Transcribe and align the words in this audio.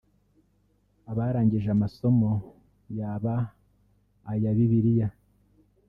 Abarangije 1.11 1.69
amasomo 1.75 2.29
yaba 2.97 3.35
aya 4.31 4.51
bibiriya 4.57 5.09